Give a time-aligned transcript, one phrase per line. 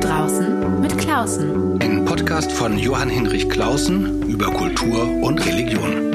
[0.00, 1.78] draußen mit Klausen.
[1.82, 6.14] Ein Podcast von Johann Hinrich Klausen über Kultur und Religion.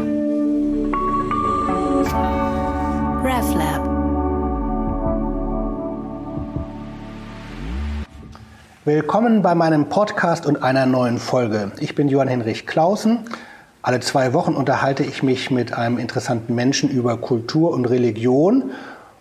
[3.24, 3.86] RevLab.
[8.86, 11.72] Willkommen bei meinem Podcast und einer neuen Folge.
[11.80, 13.26] Ich bin Johann Hinrich Klausen.
[13.84, 18.72] Alle zwei Wochen unterhalte ich mich mit einem interessanten Menschen über Kultur und Religion.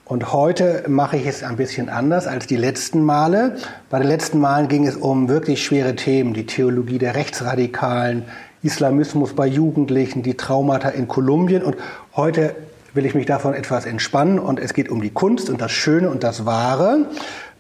[0.06, 3.56] Und heute mache ich es ein bisschen anders als die letzten Male.
[3.88, 8.24] Bei den letzten Malen ging es um wirklich schwere Themen, die Theologie der Rechtsradikalen,
[8.62, 11.62] Islamismus bei Jugendlichen, die Traumata in Kolumbien.
[11.62, 11.76] Und
[12.14, 12.54] heute
[12.92, 16.10] will ich mich davon etwas entspannen und es geht um die Kunst und das Schöne
[16.10, 17.06] und das Wahre.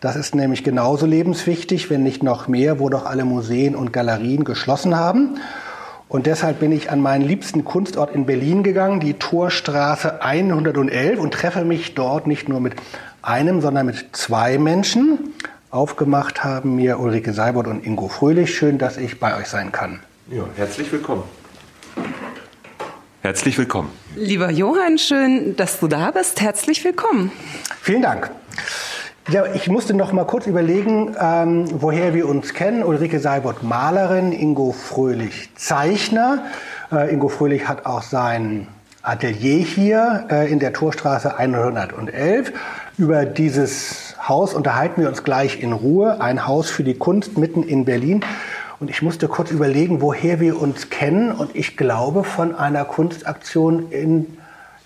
[0.00, 4.44] Das ist nämlich genauso lebenswichtig, wenn nicht noch mehr, wo doch alle Museen und Galerien
[4.44, 5.38] geschlossen haben.
[6.08, 11.32] Und deshalb bin ich an meinen liebsten Kunstort in Berlin gegangen, die Torstraße 111, und
[11.32, 12.74] treffe mich dort nicht nur mit
[13.22, 15.32] einem, sondern mit zwei Menschen.
[15.70, 18.54] Aufgemacht haben mir Ulrike Seibert und Ingo Fröhlich.
[18.54, 20.00] Schön, dass ich bei euch sein kann.
[20.30, 21.24] Ja, herzlich willkommen.
[23.22, 23.90] Herzlich willkommen.
[24.14, 26.42] Lieber Johann, schön, dass du da bist.
[26.42, 27.32] Herzlich willkommen.
[27.80, 28.30] Vielen Dank.
[29.30, 32.82] Ja, ich musste noch mal kurz überlegen, ähm, woher wir uns kennen.
[32.82, 36.44] Ulrike Seibert, Malerin, Ingo Fröhlich, Zeichner.
[36.92, 38.66] Äh, Ingo Fröhlich hat auch sein
[39.02, 42.52] Atelier hier äh, in der Torstraße 111.
[42.98, 46.20] Über dieses Haus unterhalten wir uns gleich in Ruhe.
[46.20, 48.20] Ein Haus für die Kunst mitten in Berlin.
[48.78, 51.32] Und ich musste kurz überlegen, woher wir uns kennen.
[51.32, 54.36] Und ich glaube von einer Kunstaktion in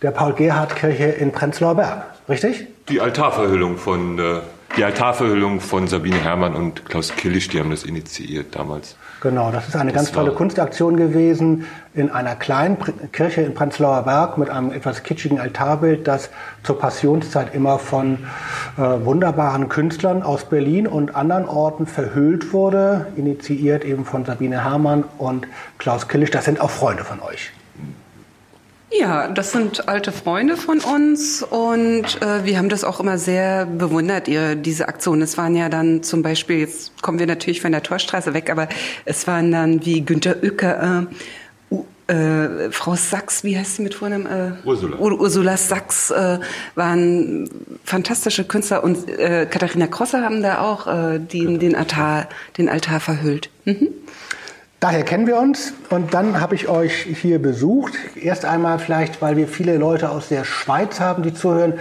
[0.01, 2.05] der Paul-Gerhardt-Kirche in Prenzlauer Berg.
[2.29, 2.69] Richtig?
[2.89, 4.41] Die Altarverhüllung von, äh,
[4.77, 8.97] die Altarverhüllung von Sabine Herrmann und Klaus Killisch, die haben das initiiert damals.
[9.21, 12.79] Genau, das ist eine das ganz tolle Kunstaktion gewesen in einer kleinen
[13.13, 16.31] Kirche in Prenzlauer Berg mit einem etwas kitschigen Altarbild, das
[16.63, 18.21] zur Passionszeit immer von
[18.77, 25.05] äh, wunderbaren Künstlern aus Berlin und anderen Orten verhüllt wurde, initiiert eben von Sabine Herrmann
[25.19, 25.47] und
[25.79, 26.31] Klaus Killisch.
[26.31, 27.53] Das sind auch Freunde von euch.
[28.91, 33.67] Ja, das sind alte Freunde von uns und äh, wir haben das auch immer sehr
[33.67, 35.21] bewundert, ihr, diese Aktion.
[35.21, 38.69] Es waren ja dann zum Beispiel, jetzt kommen wir natürlich von der Torstraße weg, aber
[39.05, 44.27] es waren dann wie Günter Uecke, äh, äh, Frau Sachs, wie heißt sie mit Vornamen?
[44.27, 44.97] Äh, Ursula.
[44.99, 46.39] Ur Ursula Sachs äh,
[46.75, 47.49] waren
[47.85, 53.01] fantastische Künstler und äh, Katharina Krosser haben da auch äh, die, den, Altar, den Altar
[53.01, 53.51] verhüllt.
[53.67, 53.89] Mhm.
[54.81, 57.95] Daher kennen wir uns und dann habe ich euch hier besucht.
[58.15, 61.75] Erst einmal vielleicht, weil wir viele Leute aus der Schweiz haben, die zuhören.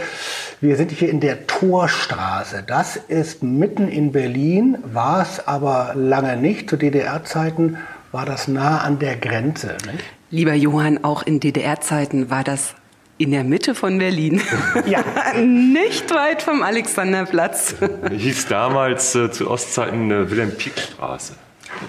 [0.62, 2.63] Wir sind hier in der Torstraße.
[2.66, 6.72] Das ist mitten in Berlin, war es aber lange nicht.
[6.72, 7.78] Zu DDR-Zeiten
[8.12, 9.78] war das nah an der Grenze.
[9.91, 10.03] Nicht?
[10.31, 12.74] Lieber Johann, auch in DDR-Zeiten war das
[13.19, 14.41] in der Mitte von Berlin.
[14.88, 15.03] Ja.
[15.40, 17.75] Nicht weit vom Alexanderplatz.
[18.09, 21.34] Hieß damals äh, zu Ostzeiten äh, Wilhelm-Pieck-Straße.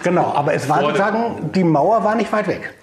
[0.03, 2.75] Genau, aber es war sozusagen, die Mauer war nicht weit weg.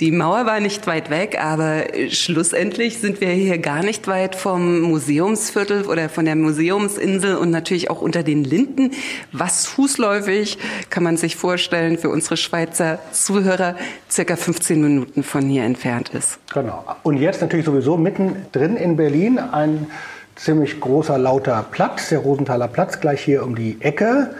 [0.00, 4.80] Die Mauer war nicht weit weg, aber schlussendlich sind wir hier gar nicht weit vom
[4.80, 8.90] Museumsviertel oder von der Museumsinsel und natürlich auch unter den Linden,
[9.32, 10.58] was fußläufig,
[10.90, 13.76] kann man sich vorstellen, für unsere Schweizer Zuhörer
[14.10, 16.38] circa 15 Minuten von hier entfernt ist.
[16.52, 16.84] Genau.
[17.04, 19.86] Und jetzt natürlich sowieso mittendrin in Berlin ein
[20.34, 24.34] ziemlich großer, lauter Platz, der Rosenthaler Platz, gleich hier um die Ecke.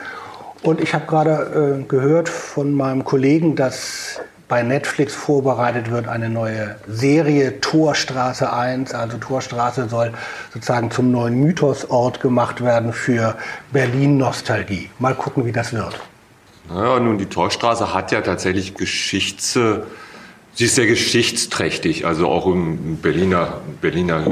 [0.64, 6.30] Und ich habe gerade äh, gehört von meinem Kollegen, dass bei Netflix vorbereitet wird eine
[6.30, 8.94] neue Serie Torstraße 1.
[8.94, 10.14] Also Torstraße soll
[10.54, 13.36] sozusagen zum neuen Mythosort gemacht werden für
[13.72, 14.88] Berlin-Nostalgie.
[14.98, 16.00] Mal gucken, wie das wird.
[16.70, 19.58] Naja, nun, die Torstraße hat ja tatsächlich Geschichts...
[20.56, 24.24] Sie ist sehr geschichtsträchtig, also auch im Berliner, Berliner,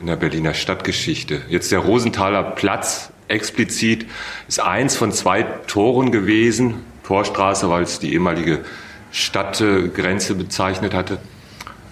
[0.00, 1.42] in der Berliner Stadtgeschichte.
[1.48, 4.06] Jetzt der Rosenthaler Platz explizit
[4.48, 6.84] ist eins von zwei Toren gewesen.
[7.04, 8.64] Torstraße, weil es die ehemalige
[9.12, 11.18] Stadtgrenze bezeichnet hatte,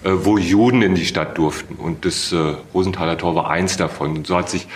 [0.03, 1.75] äh, wo Juden in die Stadt durften.
[1.75, 4.17] Und das äh, Rosenthaler Tor war eins davon.
[4.17, 4.67] Und so hat sich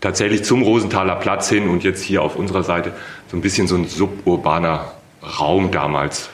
[0.00, 2.92] tatsächlich zum Rosenthaler Platz hin und jetzt hier auf unserer Seite
[3.30, 4.92] so ein bisschen so ein suburbaner
[5.38, 6.30] Raum damals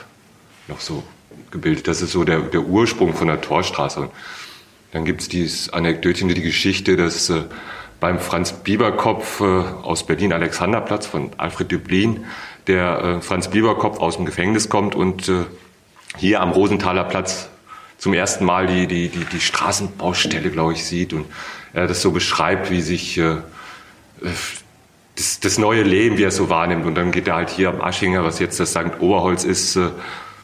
[0.67, 1.03] noch so
[1.51, 1.87] gebildet.
[1.87, 4.01] Das ist so der, der Ursprung von der Torstraße.
[4.01, 4.11] Und
[4.91, 7.43] dann gibt es dieses Anekdötchen, die Geschichte, dass äh,
[7.99, 12.25] beim Franz Bieberkopf äh, aus Berlin Alexanderplatz von Alfred Dublin,
[12.67, 15.45] der äh, Franz Bieberkopf aus dem Gefängnis kommt und äh,
[16.17, 17.49] hier am Rosenthaler Platz
[17.97, 21.25] zum ersten Mal die, die, die, die Straßenbaustelle, glaube ich, sieht und
[21.73, 23.19] er das so beschreibt, wie sich
[25.17, 26.85] das, das neue Leben, wie er es so wahrnimmt.
[26.85, 28.99] Und dann geht er halt hier am Aschinger, was jetzt das St.
[28.99, 29.89] Oberholz ist, äh,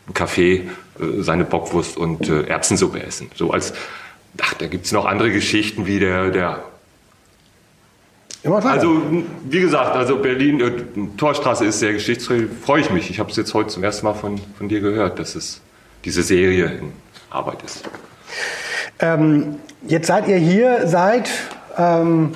[0.08, 0.64] ein Café,
[1.20, 3.32] seine Bockwurst und äh, Erbsensuppe essen.
[3.36, 3.74] So als,
[4.42, 6.64] ach, da gibt's noch andere Geschichten, wie der, der
[8.44, 8.64] Immer.
[8.66, 9.02] Also
[9.46, 10.72] wie gesagt, also Berlin, äh,
[11.18, 12.50] Torstraße ist sehr geschichtsträchtig.
[12.62, 13.10] Freue ich mich.
[13.10, 15.62] Ich habe es jetzt heute zum ersten Mal von, von dir gehört, dass es
[16.04, 16.92] diese Serie in
[17.30, 17.84] Arbeit ist.
[19.00, 19.56] Ähm,
[19.88, 21.30] jetzt seid ihr hier seit
[21.78, 22.34] ähm,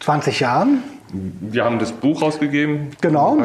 [0.00, 0.82] 20 Jahren.
[1.12, 2.88] Wir haben das Buch rausgegeben.
[3.00, 3.36] Genau.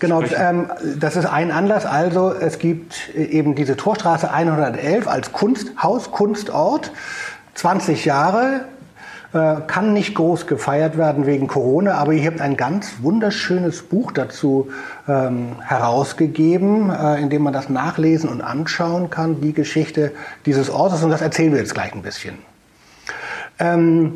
[0.00, 0.22] genau.
[0.22, 0.66] Ähm,
[0.98, 1.86] das ist ein Anlass.
[1.86, 6.90] Also es gibt eben diese Torstraße 111 als Kunsthaus, Kunstort.
[7.54, 8.64] 20 Jahre
[9.34, 14.12] äh, kann nicht groß gefeiert werden wegen Corona, aber ihr habt ein ganz wunderschönes Buch
[14.12, 14.70] dazu
[15.08, 20.12] ähm, herausgegeben, äh, in dem man das nachlesen und anschauen kann, die Geschichte
[20.46, 21.02] dieses Ortes.
[21.02, 22.38] Und das erzählen wir jetzt gleich ein bisschen.
[23.58, 24.12] Ähm,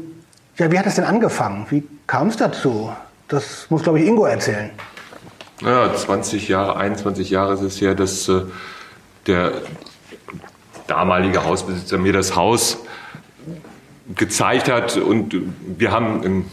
[0.56, 1.66] ja, wie hat es denn angefangen?
[1.70, 2.92] Wie kam es dazu?
[3.26, 4.70] Das muss, glaube ich, Ingo erzählen.
[5.62, 8.42] Ja, 20 Jahre, 21 Jahre ist es ja, dass äh,
[9.26, 9.50] der
[10.86, 12.78] damalige Hausbesitzer mir das Haus
[14.14, 14.96] gezeigt hat.
[14.96, 15.34] Und
[15.78, 16.46] wir haben,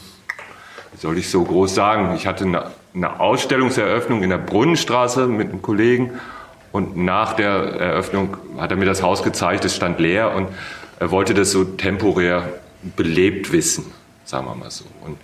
[0.91, 5.49] wie soll ich so groß sagen, ich hatte eine, eine Ausstellungseröffnung in der Brunnenstraße mit
[5.49, 6.11] einem Kollegen.
[6.71, 10.49] Und nach der Eröffnung hat er mir das Haus gezeigt, es stand leer und
[10.99, 12.53] er wollte das so temporär
[12.95, 13.85] belebt wissen,
[14.25, 14.85] sagen wir mal so.
[15.05, 15.17] Und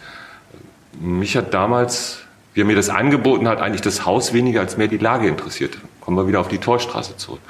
[0.99, 2.19] mich hat damals,
[2.53, 5.77] wie er mir das angeboten hat, eigentlich das Haus weniger als mehr die Lage interessiert.
[5.99, 7.41] Kommen wir wieder auf die Torstraße zurück.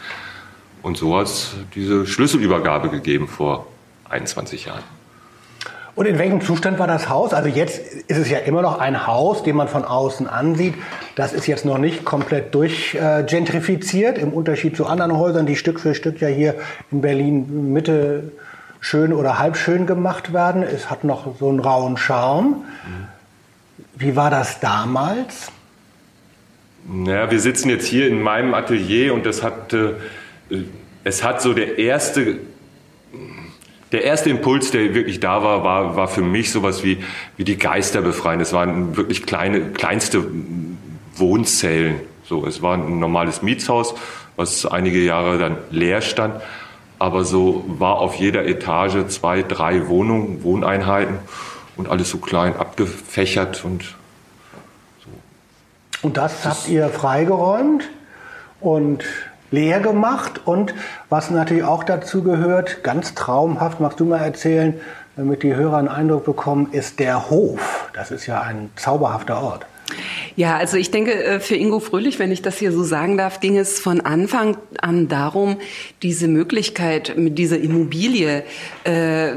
[0.82, 3.68] Und so hat es diese Schlüsselübergabe gegeben vor
[4.12, 4.84] 21 Jahren.
[5.94, 7.34] Und in welchem Zustand war das Haus?
[7.34, 10.76] Also jetzt ist es ja immer noch ein Haus, den man von außen ansieht.
[11.16, 15.82] Das ist jetzt noch nicht komplett durchgentrifiziert, äh, im Unterschied zu anderen Häusern, die Stück
[15.82, 16.56] für Stück ja hier
[16.92, 18.32] in Berlin Mitte
[18.80, 20.64] schön oder halb schön gemacht werden.
[20.64, 22.64] Es hat noch so einen rauen Charme.
[23.96, 25.52] Wie war das damals?
[26.88, 29.94] Naja, wir sitzen jetzt hier in meinem Atelier und das hat, äh,
[31.04, 32.40] es hat so der erste
[33.92, 37.04] der erste Impuls, der wirklich da war, war, war für mich sowas wie,
[37.38, 38.40] wie die Geister befreien.
[38.40, 40.26] Es waren wirklich kleine, kleinste
[41.16, 42.00] Wohnzellen.
[42.24, 43.94] So, es war ein normales Mietshaus,
[44.38, 46.42] was einige Jahre dann leer stand.
[47.00, 51.18] Aber so war auf jeder Etage zwei, drei Wohnungen, Wohneinheiten
[51.76, 53.84] und alles so klein abgefächert und
[55.04, 55.10] so.
[56.08, 57.90] Und das, das habt ihr freigeräumt
[58.62, 59.04] und
[59.52, 60.74] leer gemacht und
[61.10, 64.80] was natürlich auch dazu gehört, ganz traumhaft, magst du mal erzählen,
[65.18, 67.90] damit die Hörer einen Eindruck bekommen, ist der Hof.
[67.94, 69.66] Das ist ja ein zauberhafter Ort.
[70.38, 73.42] Ja, also ich denke, äh, für Ingo Fröhlich, wenn ich das hier so sagen darf,
[73.42, 75.58] ging es von Anfang an darum,
[76.02, 78.44] diese Möglichkeit mit dieser Immobilie,
[78.86, 79.34] äh,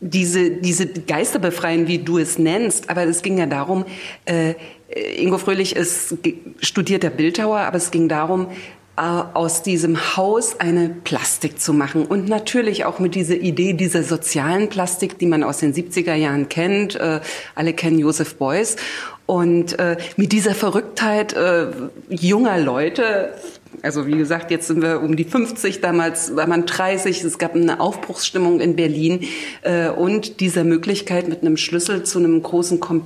[0.00, 2.88] diese, diese Geister befreien, wie du es nennst.
[2.90, 3.84] Aber es ging ja darum,
[4.26, 4.54] äh,
[4.88, 6.16] Ingo Fröhlich ist
[6.60, 8.48] studierter Bildhauer, aber es ging darum,
[8.96, 14.02] äh, aus diesem Haus eine Plastik zu machen und natürlich auch mit dieser Idee dieser
[14.02, 16.94] sozialen Plastik, die man aus den 70er Jahren kennt.
[16.94, 17.20] Äh,
[17.54, 18.76] alle kennen Joseph Beuys.
[19.26, 21.66] Und äh, mit dieser Verrücktheit äh,
[22.08, 23.34] junger Leute,
[23.82, 27.54] also wie gesagt, jetzt sind wir um die 50, damals war man 30, es gab
[27.54, 29.24] eine Aufbruchsstimmung in Berlin
[29.62, 33.02] äh, und dieser Möglichkeit mit einem Schlüssel zu einem großen Kom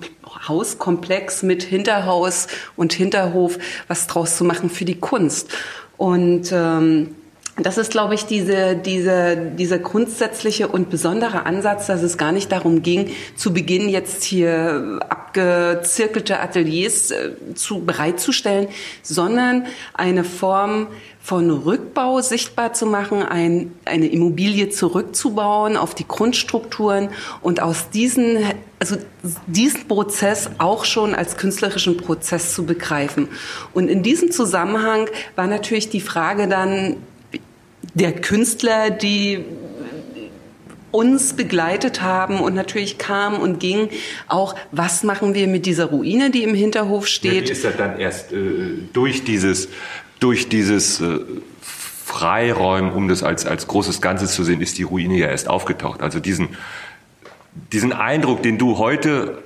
[0.47, 2.47] Hauskomplex mit Hinterhaus
[2.77, 3.59] und Hinterhof
[3.89, 5.51] was draus zu machen für die Kunst.
[5.97, 7.17] Und ähm,
[7.63, 12.53] das ist, glaube ich, diese, diese, dieser grundsätzliche und besondere Ansatz, dass es gar nicht
[12.53, 18.69] darum ging, zu Beginn jetzt hier abgezirkelte Ateliers äh, zu, bereitzustellen,
[19.03, 20.89] sondern eine Form
[21.23, 27.11] von Rückbau sichtbar zu machen, ein, eine Immobilie zurückzubauen auf die Grundstrukturen
[27.43, 28.39] und aus diesen,
[28.79, 28.97] also
[29.47, 33.29] diesen Prozess auch schon als künstlerischen Prozess zu begreifen.
[33.75, 36.97] Und in diesem Zusammenhang war natürlich die Frage dann
[37.95, 39.45] der Künstler, die
[40.91, 43.91] uns begleitet haben und natürlich kam und ging
[44.27, 47.47] auch, was machen wir mit dieser Ruine, die im Hinterhof steht.
[47.47, 48.39] Ja, ist ja dann erst äh,
[48.93, 49.69] durch dieses
[50.19, 51.21] durch dieses äh,
[52.11, 56.03] Freiräumen, um das als, als großes Ganzes zu sehen, ist die Ruine ja erst aufgetaucht.
[56.03, 56.51] Also diesen,
[57.73, 59.39] diesen Eindruck, den du heute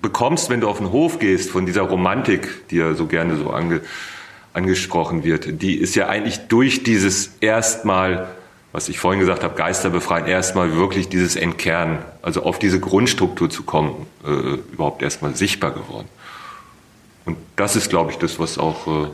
[0.00, 3.50] bekommst, wenn du auf den Hof gehst, von dieser Romantik, die ja so gerne so
[3.50, 3.80] ange,
[4.54, 8.28] angesprochen wird, die ist ja eigentlich durch dieses erstmal,
[8.72, 13.50] was ich vorhin gesagt habe, Geister befreien, erstmal wirklich dieses Entkernen, also auf diese Grundstruktur
[13.50, 14.30] zu kommen, äh,
[14.72, 16.08] überhaupt erstmal sichtbar geworden.
[17.24, 19.08] Und das ist, glaube ich, das, was auch äh,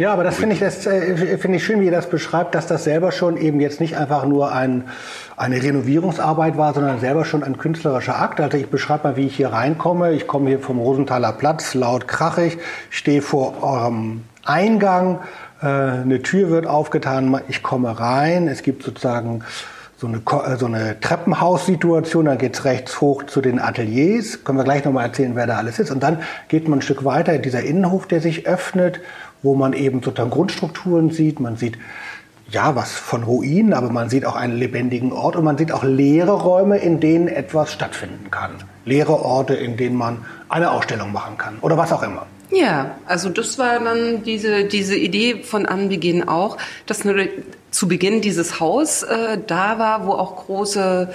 [0.00, 2.66] ja, aber das finde ich, das äh, finde ich schön, wie ihr das beschreibt, dass
[2.66, 4.84] das selber schon eben jetzt nicht einfach nur ein,
[5.36, 8.40] eine Renovierungsarbeit war, sondern selber schon ein künstlerischer Akt.
[8.40, 10.12] Also ich beschreibe mal, wie ich hier reinkomme.
[10.12, 12.56] Ich komme hier vom Rosenthaler Platz, laut krachig,
[12.88, 15.20] stehe vor eurem Eingang,
[15.62, 19.44] äh, eine Tür wird aufgetan, ich komme rein, es gibt sozusagen
[19.96, 24.64] so eine, äh, so eine Treppenhaussituation, dann geht's rechts hoch zu den Ateliers, können wir
[24.64, 25.90] gleich nochmal erzählen, wer da alles ist.
[25.90, 29.00] Und dann geht man ein Stück weiter, dieser Innenhof, der sich öffnet,
[29.42, 31.78] wo man eben sozusagen Grundstrukturen sieht, man sieht
[32.48, 35.84] ja, was von Ruinen, aber man sieht auch einen lebendigen Ort und man sieht auch
[35.84, 38.50] leere Räume, in denen etwas stattfinden kann.
[38.84, 42.26] Leere Orte, in denen man eine Ausstellung machen kann oder was auch immer.
[42.50, 46.56] Ja, also das war dann diese, diese Idee von Anbeginn auch,
[46.86, 47.16] dass nur
[47.70, 51.12] zu Beginn dieses Haus äh, da war, wo auch große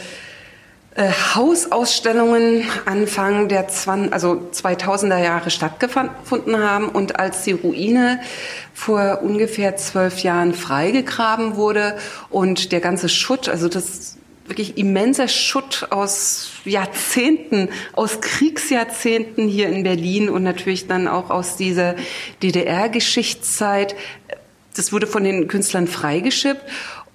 [0.96, 8.22] äh, Hausausstellungen Anfang der 20, also 2000er Jahre stattgefunden haben und als die Ruine
[8.74, 11.98] vor ungefähr zwölf Jahren freigegraben wurde
[12.30, 19.84] und der ganze Schutt, also das wirklich immenser Schutt aus Jahrzehnten, aus Kriegsjahrzehnten hier in
[19.84, 21.96] Berlin und natürlich dann auch aus dieser
[22.44, 23.96] DDR-Geschichtszeit.
[24.76, 26.64] Das wurde von den Künstlern freigeschippt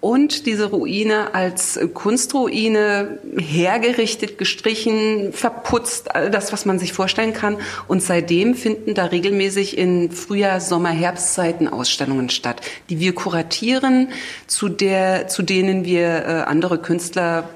[0.01, 7.59] und diese Ruine als Kunstruine hergerichtet, gestrichen, verputzt, all das, was man sich vorstellen kann.
[7.87, 14.09] Und seitdem finden da regelmäßig in Frühjahr, Sommer, Herbstzeiten Ausstellungen statt, die wir kuratieren,
[14.47, 17.49] zu der, zu denen wir äh, andere Künstler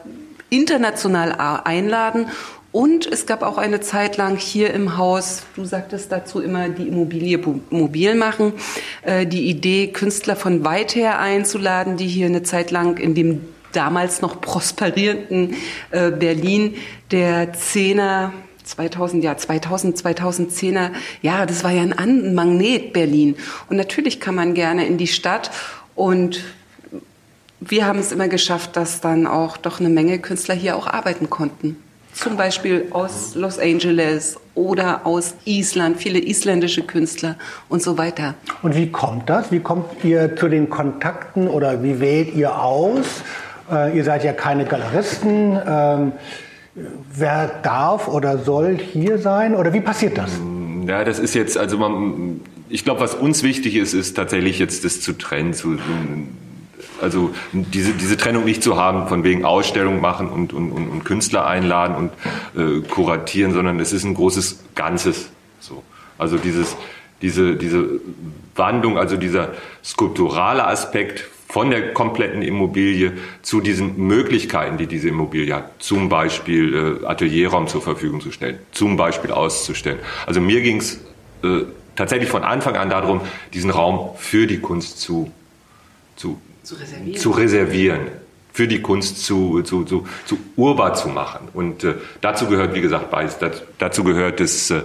[0.50, 1.32] international
[1.64, 2.26] einladen
[2.74, 6.88] und es gab auch eine Zeit lang hier im Haus, du sagtest dazu immer, die
[6.88, 7.38] Immobilie
[7.70, 8.52] mobil machen,
[9.02, 13.42] äh, die Idee, Künstler von weit her einzuladen, die hier eine Zeit lang in dem
[13.70, 15.54] damals noch prosperierenden
[15.92, 16.74] äh, Berlin
[17.12, 18.32] der Zehner
[18.64, 20.90] 2000, ja, 2000, 2010er
[21.22, 23.36] ja, das war ja ein Magnet Berlin.
[23.68, 25.52] Und natürlich kann man gerne in die Stadt
[25.94, 26.42] und
[27.60, 31.30] wir haben es immer geschafft, dass dann auch doch eine Menge Künstler hier auch arbeiten
[31.30, 31.76] konnten
[32.14, 37.36] zum Beispiel aus Los Angeles oder aus Island, viele isländische Künstler
[37.68, 38.34] und so weiter.
[38.62, 39.50] Und wie kommt das?
[39.50, 43.22] Wie kommt ihr zu den Kontakten oder wie wählt ihr aus?
[43.70, 45.58] Äh, ihr seid ja keine Galeristen.
[45.66, 46.12] Ähm,
[47.14, 49.54] wer darf oder soll hier sein?
[49.56, 50.30] Oder wie passiert das?
[50.86, 54.84] Ja, das ist jetzt, also man, ich glaube, was uns wichtig ist, ist tatsächlich jetzt
[54.84, 55.78] das zu trennen, zu,
[57.04, 61.04] also diese, diese Trennung nicht zu haben, von wegen Ausstellung machen und, und, und, und
[61.04, 62.12] Künstler einladen und
[62.60, 65.30] äh, kuratieren, sondern es ist ein großes Ganzes.
[65.60, 65.84] So.
[66.18, 66.76] Also dieses,
[67.22, 68.00] diese, diese
[68.56, 69.52] Wandlung, also dieser
[69.84, 77.00] skulpturale Aspekt von der kompletten Immobilie zu diesen Möglichkeiten, die diese Immobilie hat, zum Beispiel
[77.02, 80.00] äh, Atelierraum zur Verfügung zu stellen, zum Beispiel auszustellen.
[80.26, 80.96] Also mir ging es
[81.44, 81.62] äh,
[81.94, 83.20] tatsächlich von Anfang an darum,
[83.52, 85.30] diesen Raum für die Kunst zu,
[86.16, 87.20] zu zu reservieren.
[87.20, 88.00] Zu reservieren
[88.54, 91.48] für die Kunst zu, zu, zu, zu urbar zu machen.
[91.52, 93.36] Und äh, dazu gehört, wie gesagt, beides.
[93.78, 94.82] dazu gehört es, äh,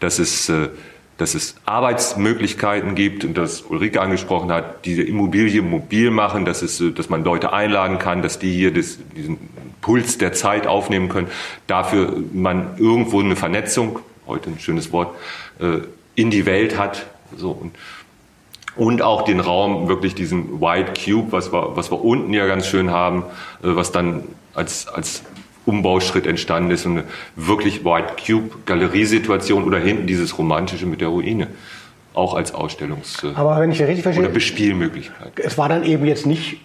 [0.00, 0.70] dass es, äh,
[1.18, 6.80] dass es Arbeitsmöglichkeiten gibt und das Ulrike angesprochen hat, diese Immobilie mobil machen, dass, es,
[6.80, 9.38] äh, dass man Leute einladen kann, dass die hier das, diesen
[9.80, 11.28] Puls der Zeit aufnehmen können.
[11.68, 15.16] Dafür man irgendwo eine Vernetzung, heute ein schönes Wort,
[16.14, 17.06] in die Welt hat.
[17.36, 17.72] So, und,
[18.76, 22.66] und auch den Raum, wirklich diesen White Cube, was wir, was wir unten ja ganz
[22.66, 23.24] schön haben,
[23.62, 24.24] äh, was dann
[24.54, 25.22] als, als
[25.64, 27.04] Umbauschritt entstanden ist und eine
[27.36, 31.48] wirklich White Cube Galeriesituation oder hinten dieses romantische mit der Ruine
[32.14, 35.32] auch als Ausstellungs- äh, Aber wenn ich richtig verstehe, oder Bespielmöglichkeit.
[35.36, 36.60] Es war dann eben jetzt nicht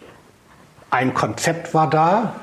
[0.89, 2.35] ein Konzept war da,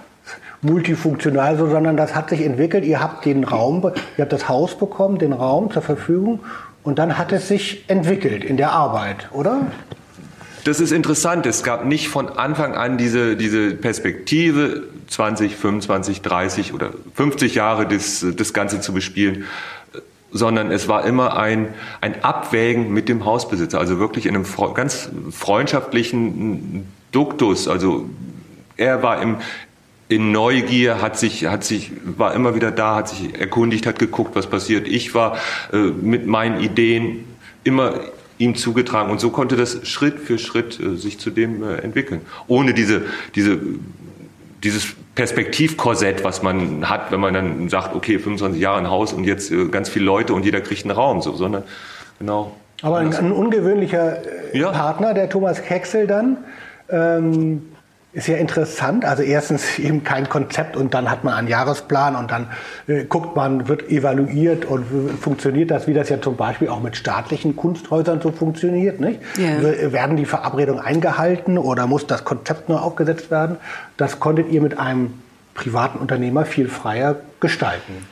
[0.62, 2.84] multifunktional, so, sondern das hat sich entwickelt.
[2.84, 6.40] Ihr habt den Raum, ihr habt das Haus bekommen, den Raum zur Verfügung
[6.84, 9.66] und dann hat es sich entwickelt in der Arbeit, oder?
[10.64, 11.44] Das ist interessant.
[11.46, 17.86] Es gab nicht von Anfang an diese, diese Perspektive, 20, 25, 30 oder 50 Jahre
[17.86, 19.44] das, das Ganze zu bespielen,
[20.30, 25.10] sondern es war immer ein, ein Abwägen mit dem Hausbesitzer, also wirklich in einem ganz
[25.30, 27.68] freundschaftlichen Duktus.
[27.68, 28.08] Also
[28.76, 29.36] er war im,
[30.08, 34.36] in Neugier, hat sich, hat sich, war immer wieder da, hat sich erkundigt, hat geguckt,
[34.36, 34.86] was passiert.
[34.86, 35.38] Ich war
[35.72, 37.24] äh, mit meinen Ideen
[37.64, 38.00] immer
[38.36, 42.20] ihm zugetragen und so konnte das Schritt für Schritt äh, sich zu dem äh, entwickeln.
[42.48, 43.02] Ohne diese,
[43.34, 43.58] diese,
[44.62, 49.24] dieses Perspektivkorsett, was man hat, wenn man dann sagt, okay, 25 Jahre ein Haus und
[49.24, 51.62] jetzt äh, ganz viele Leute und jeder kriegt einen Raum, so, sondern
[52.18, 52.54] genau.
[52.82, 54.18] Aber ein, ein ungewöhnlicher
[54.52, 54.70] äh, ja.
[54.70, 56.38] Partner, der Thomas Kexel dann.
[56.90, 57.73] Ähm
[58.14, 59.04] ist ja interessant.
[59.04, 62.48] Also erstens eben kein Konzept und dann hat man einen Jahresplan und dann
[62.86, 64.86] äh, guckt man, wird evaluiert und
[65.20, 69.00] funktioniert das, wie das ja zum Beispiel auch mit staatlichen Kunsthäusern so funktioniert.
[69.00, 69.20] Nicht?
[69.36, 69.92] Yeah.
[69.92, 73.56] Werden die Verabredungen eingehalten oder muss das Konzept nur aufgesetzt werden?
[73.96, 75.14] Das konntet ihr mit einem
[75.54, 78.06] privaten Unternehmer viel freier gestalten.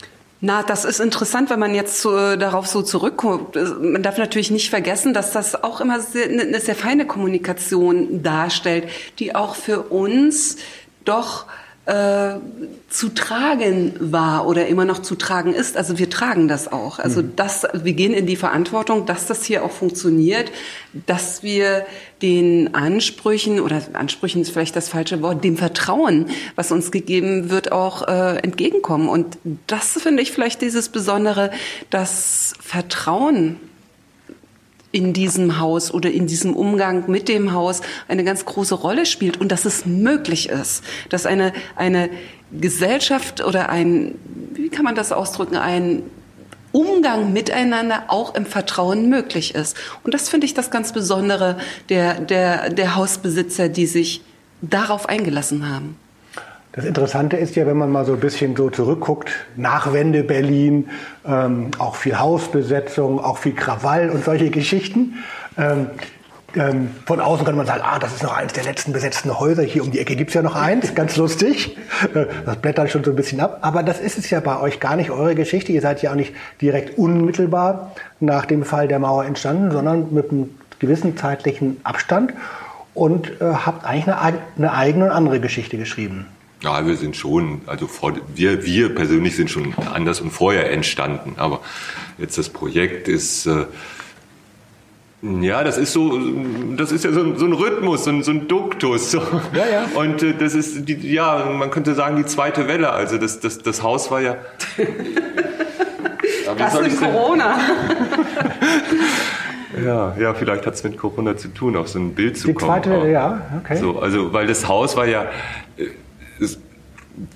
[0.45, 3.55] Na, das ist interessant, wenn man jetzt so, darauf so zurückguckt.
[3.55, 8.89] Man darf natürlich nicht vergessen, dass das auch immer sehr, eine sehr feine Kommunikation darstellt,
[9.21, 10.57] die auch für uns
[11.05, 11.47] doch
[11.85, 12.35] äh,
[12.89, 15.77] zu tragen war oder immer noch zu tragen ist.
[15.77, 17.01] Also wir tragen das auch.
[17.01, 17.33] Also mhm.
[17.35, 20.53] das, wir gehen in die Verantwortung, dass das hier auch funktioniert,
[21.07, 21.85] dass wir
[22.23, 27.73] den Ansprüchen oder Ansprüchen ist vielleicht das falsche Wort, dem Vertrauen, was uns gegeben wird,
[27.73, 29.09] auch äh, entgegenkommen.
[29.09, 31.51] Und das finde ich vielleicht dieses Besondere,
[31.91, 33.57] das Vertrauen
[34.93, 39.41] in diesem Haus oder in diesem Umgang mit dem Haus eine ganz große Rolle spielt
[39.41, 42.11] und dass es möglich ist, dass eine, eine
[42.53, 44.15] Gesellschaft oder ein,
[44.53, 46.03] wie kann man das ausdrücken, ein
[46.73, 49.77] Umgang miteinander auch im Vertrauen möglich ist.
[50.05, 51.59] Und das finde ich das ganz Besondere
[51.89, 54.23] der, der, der Hausbesitzer, die sich
[54.63, 55.97] darauf eingelassen haben.
[56.73, 60.89] Das Interessante ist ja, wenn man mal so ein bisschen so zurückguckt, Nachwende Berlin,
[61.27, 65.23] ähm, auch viel Hausbesetzung, auch viel Krawall und solche Geschichten.
[65.59, 65.91] Ähm,
[66.55, 69.63] ähm, von außen kann man sagen, ah, das ist noch eines der letzten besetzten Häuser.
[69.63, 71.77] Hier um die Ecke gibt's ja noch eins, ganz lustig.
[72.15, 73.59] Äh, das blättert schon so ein bisschen ab.
[73.61, 75.73] Aber das ist es ja bei euch gar nicht eure Geschichte.
[75.73, 80.31] Ihr seid ja auch nicht direkt unmittelbar nach dem Fall der Mauer entstanden, sondern mit
[80.31, 82.33] einem gewissen zeitlichen Abstand
[82.95, 86.27] und äh, habt eigentlich eine, eine eigene und andere Geschichte geschrieben.
[86.63, 91.35] Ja, wir sind schon, also vor, wir, wir persönlich sind schon anders und vorher entstanden.
[91.37, 91.61] Aber
[92.19, 93.67] jetzt das Projekt ist, äh,
[95.23, 96.19] ja, das ist so,
[96.77, 99.11] das ist ja so ein, so ein Rhythmus, so ein, so ein Duktus.
[99.11, 99.21] So.
[99.55, 99.87] Ja, ja.
[99.95, 102.91] Und äh, das ist, die, ja, man könnte sagen, die zweite Welle.
[102.91, 104.37] Also das, das, das Haus war ja.
[106.59, 107.59] das ist Corona.
[109.83, 112.55] Ja, ja, vielleicht hat es mit Corona zu tun, auch so ein Bild zu die
[112.55, 112.83] kommen.
[112.83, 113.79] Die zweite, Welle, ja, okay.
[113.79, 115.31] So, also, weil das Haus war ja,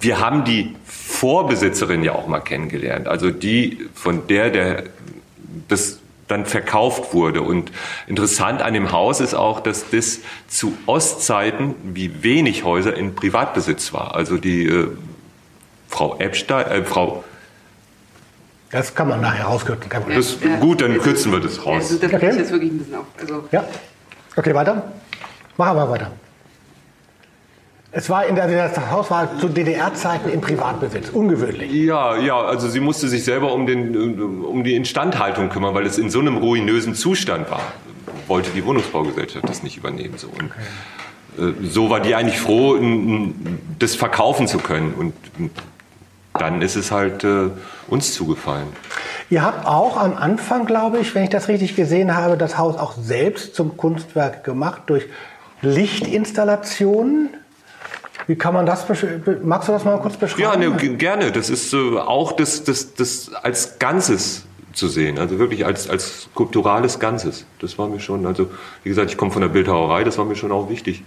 [0.01, 4.85] wir haben die Vorbesitzerin ja auch mal kennengelernt, also die, von der der
[5.69, 7.43] das dann verkauft wurde.
[7.43, 7.71] Und
[8.07, 13.93] interessant an dem Haus ist auch, dass das zu Ostzeiten wie wenig Häuser in Privatbesitz
[13.93, 14.15] war.
[14.15, 14.89] Also die äh,
[15.89, 17.25] Frau Epstein, äh, Frau
[18.71, 19.89] das kann man nachher rauskürzen.
[19.89, 20.19] Kein Problem.
[20.19, 20.57] Das, ja.
[20.57, 21.85] Gut, dann kürzen wir das raus.
[21.85, 22.37] Also, das okay.
[22.37, 23.05] jetzt wirklich ein bisschen auf.
[23.19, 23.45] Also.
[23.53, 23.65] Ja.
[24.35, 24.91] Okay, weiter.
[25.57, 26.11] Machen wir weiter.
[27.97, 31.73] Es war in der, das Haus war zu DDR-Zeiten in Privatbesitz, ungewöhnlich.
[31.73, 35.97] Ja, ja, also sie musste sich selber um, den, um die Instandhaltung kümmern, weil es
[35.97, 37.63] in so einem ruinösen Zustand war.
[38.27, 40.19] Wollte die Wohnungsbaugesellschaft das nicht übernehmen.
[40.19, 40.27] So.
[40.27, 40.51] Und,
[41.39, 41.53] okay.
[41.63, 42.79] äh, so war die eigentlich froh,
[43.79, 44.93] das verkaufen zu können.
[44.93, 45.15] Und
[46.35, 47.49] dann ist es halt äh,
[47.89, 48.67] uns zugefallen.
[49.31, 52.77] Ihr habt auch am Anfang, glaube ich, wenn ich das richtig gesehen habe, das Haus
[52.77, 55.07] auch selbst zum Kunstwerk gemacht durch
[55.63, 57.31] Lichtinstallationen.
[58.27, 58.87] Wie kann man das,
[59.43, 60.63] magst du das mal kurz beschreiben?
[60.63, 61.31] Ja, ne, gerne.
[61.31, 66.23] Das ist äh, auch das, das, das als Ganzes zu sehen, also wirklich als, als
[66.25, 67.47] skulpturales Ganzes.
[67.61, 68.51] Das war mir schon, also
[68.83, 71.03] wie gesagt, ich komme von der Bildhauerei, das war mir schon auch wichtig.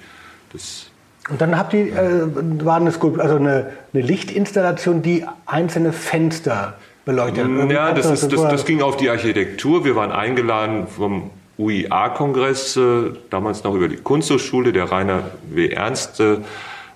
[0.52, 0.90] Das
[1.30, 6.76] und dann habt ihr, äh, war eine, Skulptur, also eine, eine Lichtinstallation, die einzelne Fenster
[7.06, 7.48] beleuchtet.
[7.70, 9.86] Ja, das, ist, das, das ging auf die Architektur.
[9.86, 11.30] Wir waren eingeladen vom
[11.60, 14.74] UIA-Kongress, äh, damals noch über die Kunsthochschule.
[14.74, 15.68] Der Rainer W.
[15.68, 16.38] Ernst äh,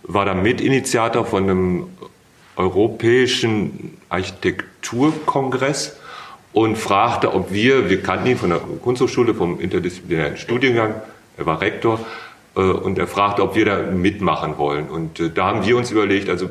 [0.03, 1.87] war da Mitinitiator von einem
[2.55, 5.97] europäischen Architekturkongress
[6.51, 10.95] und fragte, ob wir, wir kannten ihn von der Kunsthochschule, vom interdisziplinären Studiengang,
[11.37, 11.99] er war Rektor,
[12.55, 14.87] äh, und er fragte, ob wir da mitmachen wollen.
[14.89, 16.49] Und äh, da haben wir uns überlegt, also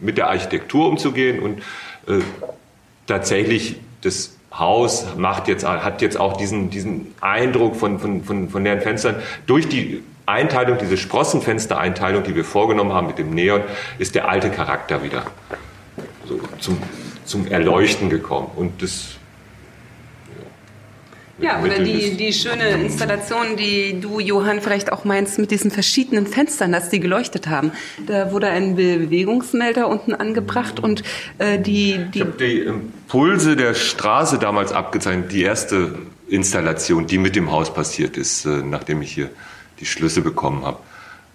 [0.00, 1.58] mit der Architektur umzugehen und
[2.08, 2.20] äh,
[3.06, 8.62] tatsächlich das Haus macht jetzt, hat jetzt auch diesen, diesen Eindruck von, von, von, von
[8.62, 13.62] leeren Fenstern durch die Einteilung, diese Sprossenfenstereinteilung, die wir vorgenommen haben mit dem Neon,
[13.98, 15.24] ist der alte Charakter wieder
[16.26, 16.78] so zum,
[17.24, 18.50] zum Erleuchten gekommen.
[18.56, 19.16] Und das
[21.38, 26.28] ja, oder die, die schöne Installation, die du, Johann, vielleicht auch meinst, mit diesen verschiedenen
[26.28, 27.72] Fenstern, dass die geleuchtet haben.
[28.06, 31.02] Da wurde ein Bewegungsmelder unten angebracht und
[31.38, 31.98] äh, die...
[32.14, 35.96] die ich habe die Impulse der Straße damals abgezeichnet, die erste
[36.28, 39.30] Installation, die mit dem Haus passiert ist, äh, nachdem ich hier
[39.84, 40.78] die Schlüsse bekommen habe.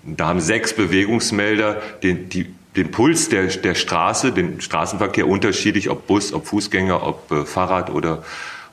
[0.03, 6.07] Da haben sechs Bewegungsmelder den, die, den Puls der, der Straße, den Straßenverkehr unterschiedlich, ob
[6.07, 8.23] Bus, ob Fußgänger, ob äh, Fahrrad oder,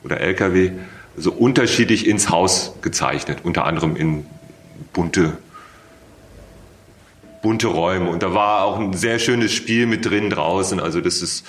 [0.02, 0.72] oder LKW,
[1.16, 4.26] so unterschiedlich ins Haus gezeichnet, unter anderem in
[4.92, 5.36] bunte,
[7.42, 8.10] bunte Räume.
[8.10, 10.80] Und da war auch ein sehr schönes Spiel mit drin draußen.
[10.80, 11.44] Also das ist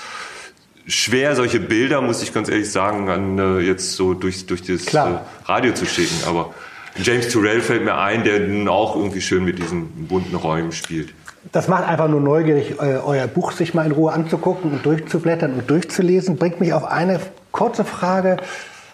[0.86, 4.86] schwer, solche Bilder, muss ich ganz ehrlich sagen, an äh, jetzt so durch, durch das
[4.94, 6.16] äh, Radio zu schicken.
[6.26, 6.54] Aber
[7.01, 11.13] James Turrell fällt mir ein, der nun auch irgendwie schön mit diesen bunten Räumen spielt.
[11.51, 15.69] Das macht einfach nur neugierig, euer Buch sich mal in Ruhe anzugucken und durchzublättern und
[15.69, 16.36] durchzulesen.
[16.36, 18.38] Bringt mich auf eine kurze Frage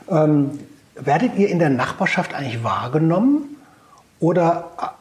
[0.10, 0.60] ähm,
[0.96, 3.58] werdet ihr in der Nachbarschaft eigentlich wahrgenommen?
[4.20, 4.96] Oder,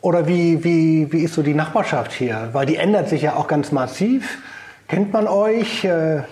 [0.00, 2.50] oder wie, wie, wie ist so die Nachbarschaft hier?
[2.52, 4.38] Weil die ändert sich ja auch ganz massiv.
[4.88, 5.84] Kennt man euch?
[5.84, 6.22] Äh,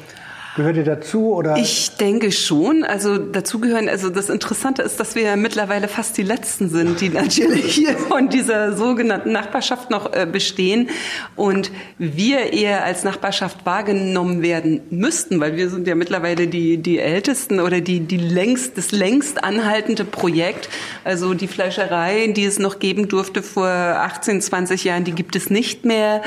[0.55, 1.57] Gehört ihr dazu oder?
[1.57, 2.85] Ich denke schon.
[2.85, 3.89] Also dazu gehören.
[3.89, 7.97] Also das Interessante ist, dass wir ja mittlerweile fast die letzten sind, die natürlich hier
[8.09, 10.91] von dieser sogenannten Nachbarschaft noch äh, bestehen
[11.37, 16.99] und wir eher als Nachbarschaft wahrgenommen werden müssten, weil wir sind ja mittlerweile die die
[16.99, 20.69] ältesten oder die die längst das längst anhaltende Projekt.
[21.03, 25.49] Also die Fleischerei, die es noch geben durfte vor 18, 20 Jahren, die gibt es
[25.49, 26.21] nicht mehr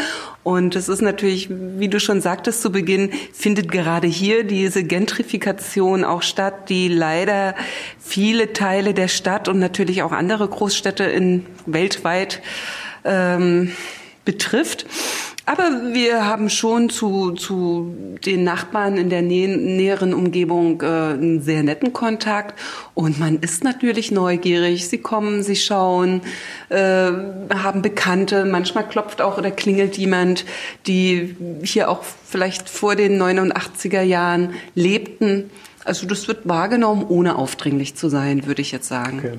[0.45, 6.03] und es ist natürlich, wie du schon sagtest zu Beginn, findet gerade hier diese Gentrifikation
[6.03, 7.55] auch statt, die leider
[7.99, 12.41] viele Teile der Stadt und natürlich auch andere Großstädte in weltweit
[13.03, 13.71] ähm,
[14.25, 14.85] betrifft.
[15.47, 21.41] Aber wir haben schon zu, zu den Nachbarn in der nä näheren Umgebung äh, einen
[21.41, 22.59] sehr netten Kontakt.
[22.95, 24.87] Und man ist natürlich neugierig.
[24.87, 26.21] Sie kommen, sie schauen,
[26.69, 27.11] äh,
[27.53, 28.45] haben Bekannte.
[28.45, 30.45] Manchmal klopft auch oder klingelt jemand,
[30.87, 35.51] die hier auch vielleicht vor den 89er Jahren lebten.
[35.83, 39.19] Also das wird wahrgenommen, ohne aufdringlich zu sein, würde ich jetzt sagen.
[39.19, 39.37] Okay.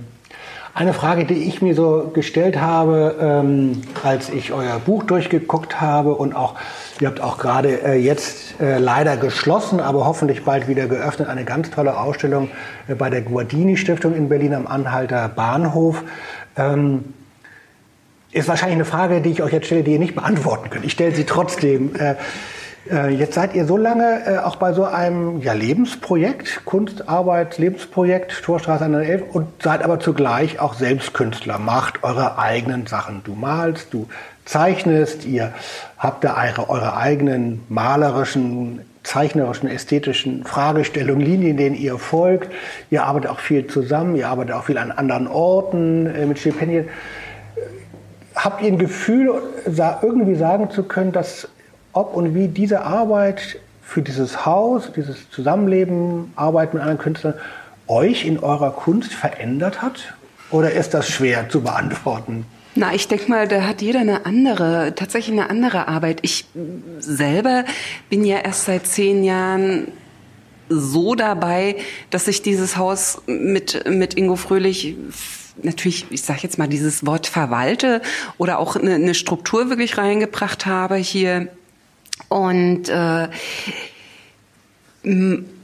[0.77, 6.15] Eine Frage, die ich mir so gestellt habe, ähm, als ich euer Buch durchgeguckt habe
[6.15, 6.55] und auch,
[7.01, 11.47] ihr habt auch gerade äh, jetzt äh, leider geschlossen, aber hoffentlich bald wieder geöffnet, eine
[11.47, 12.51] ganz tolle Ausstellung
[12.89, 16.03] äh, bei der Guardini Stiftung in Berlin am Anhalter Bahnhof.
[16.59, 17.05] Ähm,
[18.33, 20.85] ist wahrscheinlich eine Frage, die ich euch jetzt stelle, die ihr nicht beantworten könnt.
[20.85, 21.93] Ich stelle sie trotzdem.
[22.91, 28.43] Äh, jetzt seid ihr so lange äh, auch bei so einem ja, Lebensprojekt, Kunstarbeit, Lebensprojekt,
[28.43, 33.23] Torstraße 111 und seid aber zugleich auch Selbstkünstler, macht eure eigenen Sachen.
[33.25, 34.09] Du malst, du
[34.45, 35.53] zeichnest, ihr
[35.99, 42.53] habt da eure, eure eigenen malerischen, zeichnerischen, ästhetischen Fragestellungen, Linien, denen ihr folgt.
[42.91, 46.89] Ihr arbeitet auch viel zusammen, ihr arbeitet auch viel an anderen Orten äh, mit Stipendien.
[48.37, 49.33] Habt ihr ein Gefühl,
[49.65, 51.49] irgendwie sagen zu können, dass
[51.97, 57.35] ob und wie diese Arbeit für dieses Haus, dieses Zusammenleben, Arbeit mit anderen Künstlern
[57.87, 60.15] euch in eurer Kunst verändert hat?
[60.51, 62.45] Oder ist das schwer zu beantworten?
[62.75, 66.19] Na, ich denke mal, da hat jeder eine andere, tatsächlich eine andere Arbeit.
[66.23, 66.45] Ich
[66.99, 67.65] selber
[68.11, 69.89] bin ja erst seit zehn Jahren
[70.69, 71.77] so dabei,
[72.11, 74.97] dass ich dieses Haus mit, mit Ingo Fröhlich
[75.63, 78.03] natürlich, ich sage jetzt mal dieses Wort verwalte
[78.37, 81.49] oder auch eine, eine Struktur wirklich reingebracht habe hier
[82.29, 83.29] und äh,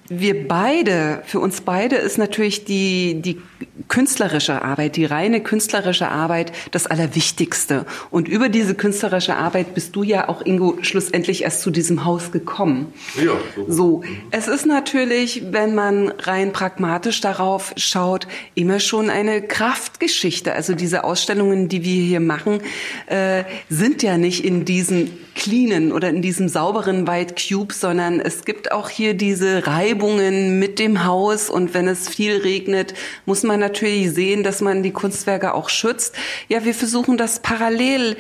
[0.09, 3.41] wir beide, für uns beide ist natürlich die, die
[3.89, 7.87] künstlerische Arbeit, die reine künstlerische Arbeit das Allerwichtigste.
[8.11, 12.33] Und über diese künstlerische Arbeit bist du ja auch, Ingo, schlussendlich erst zu diesem Haus
[12.33, 12.93] gekommen.
[13.17, 13.33] Ja.
[13.57, 13.67] So.
[13.69, 14.05] so.
[14.31, 20.53] Es ist natürlich, wenn man rein pragmatisch darauf schaut, immer schon eine Kraftgeschichte.
[20.55, 22.61] Also diese Ausstellungen, die wir hier machen,
[23.07, 28.45] äh, sind ja nicht in diesem cleanen oder in diesem sauberen White Cube, sondern es
[28.45, 32.95] gibt auch hier diese Reibungen mit dem Haus und wenn es viel regnet,
[33.27, 36.15] muss man natürlich sehen, dass man die Kunstwerke auch schützt.
[36.49, 38.17] Ja, wir versuchen das parallel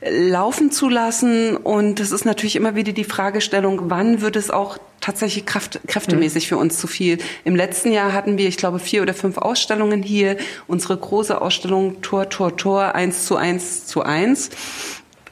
[0.00, 1.56] laufen zu lassen.
[1.56, 6.48] Und es ist natürlich immer wieder die Fragestellung, wann wird es auch tatsächlich kraft, kräftemäßig
[6.48, 7.18] für uns zu viel.
[7.44, 10.38] Im letzten Jahr hatten wir, ich glaube, vier oder fünf Ausstellungen hier.
[10.66, 14.50] Unsere große Ausstellung Tor, Tor, Tor, eins zu eins zu eins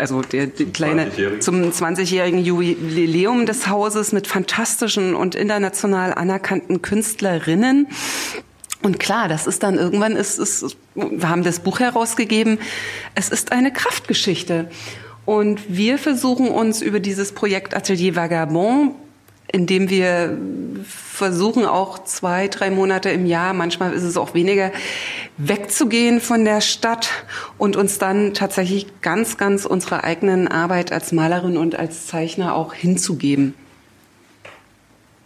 [0.01, 1.11] also der, der kleine
[1.41, 7.87] zum 20-jährigen Jubiläum des Hauses mit fantastischen und international anerkannten Künstlerinnen.
[8.83, 12.59] Und klar, das ist dann irgendwann ist, ist wir haben das Buch herausgegeben.
[13.15, 14.71] Es ist eine Kraftgeschichte.
[15.27, 18.95] Und wir versuchen uns über dieses Projekt Atelier Vagabond
[19.53, 20.39] indem wir
[21.21, 24.73] versuchen, auch zwei, drei Monate im Jahr, manchmal ist es auch weniger,
[25.37, 27.11] wegzugehen von der Stadt
[27.59, 32.73] und uns dann tatsächlich ganz, ganz unsere eigenen Arbeit als Malerin und als Zeichner auch
[32.73, 33.55] hinzugeben.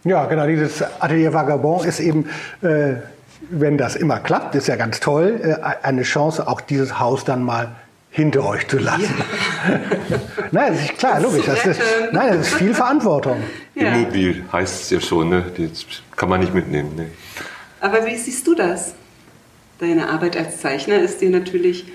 [0.03, 2.29] Ja, genau, dieses Atelier Vagabond ist eben,
[2.61, 2.95] äh,
[3.49, 7.41] wenn das immer klappt, ist ja ganz toll, äh, eine Chance, auch dieses Haus dann
[7.41, 7.73] mal
[8.15, 9.03] hinter euch zu lassen.
[9.03, 9.79] Ja.
[10.51, 11.45] nein, das ist klar, logisch.
[11.45, 11.81] Das ist,
[12.13, 13.43] nein, das ist viel Verantwortung.
[13.75, 13.93] Ja.
[13.93, 15.43] Immobil heißt es ja schon, ne?
[15.57, 16.95] das kann man nicht mitnehmen.
[16.95, 17.07] Ne?
[17.81, 18.95] Aber wie siehst du das?
[19.79, 21.85] Deine Arbeit als Zeichner ist dir natürlich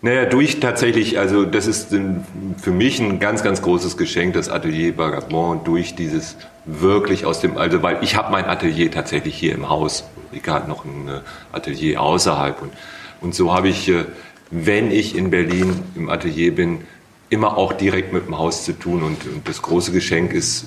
[0.00, 4.96] naja, durch tatsächlich, also das ist für mich ein ganz, ganz großes Geschenk, das Atelier
[4.96, 9.68] Vagabond, durch dieses wirklich aus dem, also weil ich habe mein Atelier tatsächlich hier im
[9.68, 10.04] Haus.
[10.32, 12.72] Rika hat noch ein äh, Atelier außerhalb und
[13.20, 14.04] und so habe ich, äh,
[14.50, 16.86] wenn ich in Berlin im Atelier bin,
[17.30, 19.02] immer auch direkt mit dem Haus zu tun.
[19.02, 20.66] Und, das große Geschenk ist,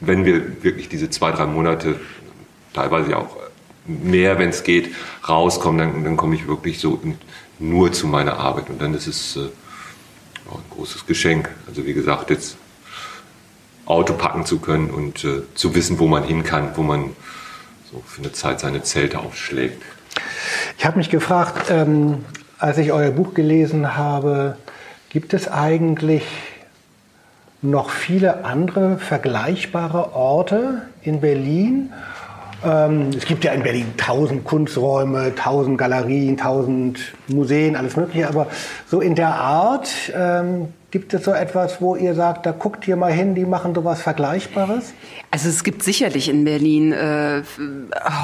[0.00, 2.00] wenn wir wirklich diese zwei, drei Monate,
[2.72, 3.36] teilweise auch
[3.86, 4.94] mehr, wenn es geht,
[5.28, 7.00] rauskomme, dann, dann komme ich wirklich so
[7.58, 8.70] nur zu meiner Arbeit.
[8.70, 11.48] Und dann ist es äh, ein großes Geschenk.
[11.66, 12.56] Also wie gesagt, jetzt
[13.86, 17.16] Auto packen zu können und äh, zu wissen, wo man hin kann, wo man
[17.90, 19.82] so für eine Zeit seine Zelte aufschlägt.
[20.78, 22.24] Ich habe mich gefragt, ähm,
[22.60, 24.56] als ich euer Buch gelesen habe,
[25.10, 26.22] gibt es eigentlich
[27.62, 31.92] noch viele andere vergleichbare Orte in Berlin?
[32.64, 38.46] Ähm, es gibt ja in Berlin tausend Kunsträume, tausend Galerien, tausend Museen, alles Mögliche, aber
[38.86, 42.96] so in der Art ähm, Gibt es so etwas, wo ihr sagt, da guckt ihr
[42.96, 44.94] mal hin, die machen sowas Vergleichbares?
[45.30, 47.42] Also es gibt sicherlich in Berlin äh,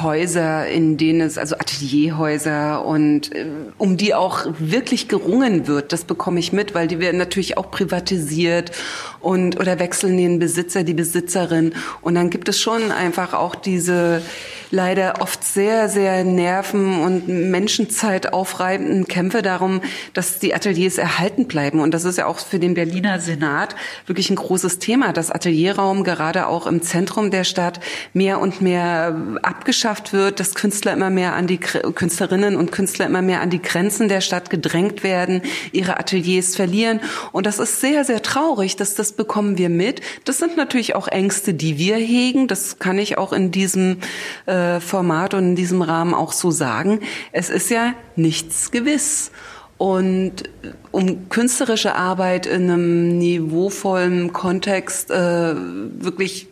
[0.01, 3.45] Häuser, in denen es, also Atelierhäuser und äh,
[3.77, 5.93] um die auch wirklich gerungen wird.
[5.93, 8.71] Das bekomme ich mit, weil die werden natürlich auch privatisiert
[9.19, 11.73] und oder wechseln den Besitzer, die Besitzerin.
[12.01, 14.23] Und dann gibt es schon einfach auch diese
[14.71, 19.81] leider oft sehr, sehr nerven- und Menschenzeit aufreibenden Kämpfe darum,
[20.13, 21.79] dass die Ateliers erhalten bleiben.
[21.79, 23.75] Und das ist ja auch für den Berliner Senat
[24.05, 27.79] wirklich ein großes Thema, dass Atelierraum gerade auch im Zentrum der Stadt
[28.13, 33.21] mehr und mehr abgeschafft wird, dass Künstler immer mehr an die Künstlerinnen und Künstler immer
[33.21, 36.99] mehr an die Grenzen der Stadt gedrängt werden, ihre Ateliers verlieren.
[37.31, 40.01] Und das ist sehr, sehr traurig, dass das bekommen wir mit.
[40.25, 42.47] Das sind natürlich auch Ängste, die wir hegen.
[42.47, 43.97] Das kann ich auch in diesem
[44.45, 47.01] äh, äh, Format und in diesem Rahmen auch so sagen.
[47.31, 49.31] Es ist ja nichts gewiss.
[49.77, 50.43] Und
[50.91, 56.47] um künstlerische Arbeit in einem niveauvollen Kontext äh, wirklich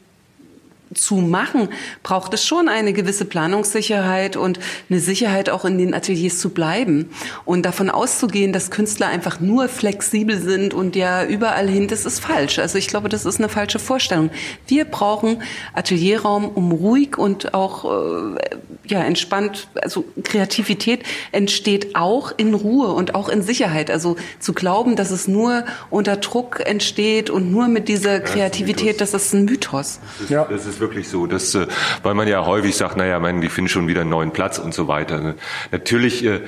[0.95, 1.69] zu machen,
[2.03, 7.09] braucht es schon eine gewisse Planungssicherheit und eine Sicherheit auch in den Ateliers zu bleiben.
[7.45, 12.19] Und davon auszugehen, dass Künstler einfach nur flexibel sind und ja überall hin, das ist
[12.19, 12.59] falsch.
[12.59, 14.29] Also ich glaube, das ist eine falsche Vorstellung.
[14.67, 15.41] Wir brauchen
[15.73, 18.39] Atelierraum, um ruhig und auch äh,
[18.85, 23.89] ja entspannt, also Kreativität entsteht auch in Ruhe und auch in Sicherheit.
[23.89, 29.13] Also zu glauben, dass es nur unter Druck entsteht und nur mit dieser Kreativität, das
[29.13, 29.99] ist ein Mythos.
[30.29, 30.45] Ja.
[30.45, 31.67] Das ist wirklich so, dass, äh,
[32.03, 34.73] weil man ja häufig sagt, naja, man, die finden schon wieder einen neuen Platz und
[34.73, 35.19] so weiter.
[35.19, 35.35] Ne?
[35.71, 36.41] Natürlich äh,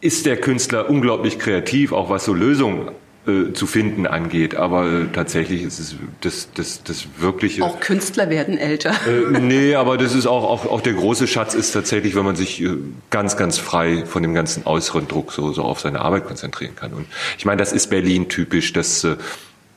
[0.00, 2.90] ist der Künstler unglaublich kreativ, auch was so Lösungen
[3.26, 4.54] äh, zu finden angeht.
[4.54, 7.62] Aber äh, tatsächlich ist es das, das, das wirkliche.
[7.62, 8.90] Auch Künstler werden älter.
[9.06, 12.36] Äh, nee, aber das ist auch, auch, auch der große Schatz ist tatsächlich, wenn man
[12.36, 12.76] sich äh,
[13.10, 16.92] ganz, ganz frei von dem ganzen äußeren Druck so, so auf seine Arbeit konzentrieren kann.
[16.92, 17.06] Und
[17.36, 19.06] ich meine, das ist Berlin typisch, dass,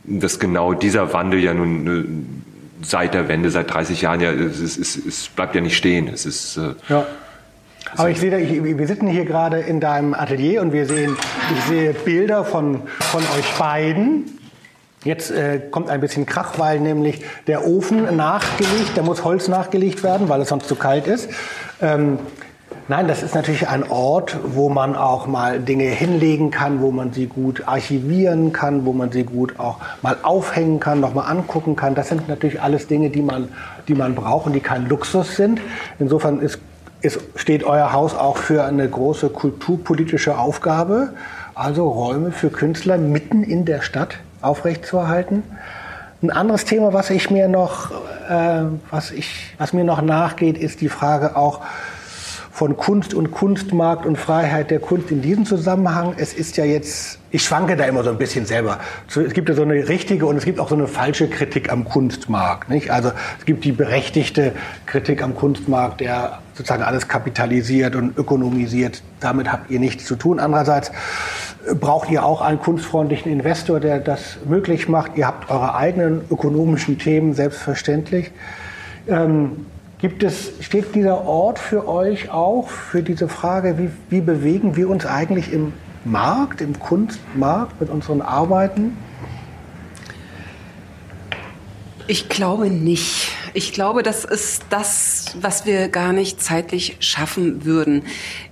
[0.03, 2.43] dass genau dieser Wandel ja nun
[2.81, 6.07] seit der Wende, seit 30 Jahren ja, es, es, es, es bleibt ja nicht stehen.
[6.07, 7.05] Es ist äh, ja.
[7.97, 11.15] Aber ich sehe, wir sitzen hier gerade in deinem Atelier und wir sehen,
[11.51, 14.39] ich sehe Bilder von, von euch beiden.
[15.03, 20.01] Jetzt äh, kommt ein bisschen Krach, weil nämlich der Ofen nachgelegt, da muss Holz nachgelegt
[20.01, 21.29] werden, weil es sonst zu kalt ist.
[21.81, 22.19] Ähm,
[22.89, 27.13] Nein, das ist natürlich ein Ort, wo man auch mal Dinge hinlegen kann, wo man
[27.13, 31.95] sie gut archivieren kann, wo man sie gut auch mal aufhängen kann, nochmal angucken kann.
[31.95, 33.47] Das sind natürlich alles Dinge, die man,
[33.87, 35.61] die man braucht und die kein Luxus sind.
[35.97, 36.59] Insofern ist,
[37.03, 41.13] ist, steht euer Haus auch für eine große kulturpolitische Aufgabe,
[41.53, 45.43] also Räume für Künstler mitten in der Stadt aufrechtzuerhalten.
[46.21, 47.91] Ein anderes Thema, was ich mir noch,
[48.29, 51.59] äh, was ich, was mir noch nachgeht, ist die Frage auch,
[52.53, 56.13] von Kunst und Kunstmarkt und Freiheit der Kunst in diesem Zusammenhang.
[56.17, 58.77] Es ist ja jetzt, ich schwanke da immer so ein bisschen selber.
[59.07, 61.83] Es gibt ja so eine richtige und es gibt auch so eine falsche Kritik am
[61.83, 62.69] Kunstmarkt.
[62.69, 62.91] Nicht?
[62.91, 64.51] Also es gibt die berechtigte
[64.85, 69.01] Kritik am Kunstmarkt, der sozusagen alles kapitalisiert und ökonomisiert.
[69.19, 70.39] Damit habt ihr nichts zu tun.
[70.39, 70.91] Andererseits
[71.79, 75.17] braucht ihr auch einen kunstfreundlichen Investor, der das möglich macht.
[75.17, 78.29] Ihr habt eure eigenen ökonomischen Themen, selbstverständlich.
[79.07, 79.65] Ähm,
[80.03, 84.89] Gibt es, steht dieser Ort für euch auch für diese Frage, wie, wie bewegen wir
[84.89, 85.71] uns eigentlich im
[86.03, 88.97] Markt, im Kunstmarkt mit unseren Arbeiten?
[92.07, 93.29] Ich glaube nicht.
[93.53, 98.03] Ich glaube, das ist das, was wir gar nicht zeitlich schaffen würden.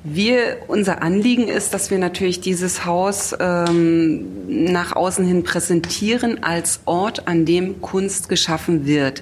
[0.05, 6.79] Wir, unser Anliegen ist, dass wir natürlich dieses Haus ähm, nach außen hin präsentieren als
[6.85, 9.21] Ort, an dem Kunst geschaffen wird.